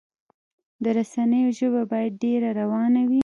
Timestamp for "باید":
1.91-2.13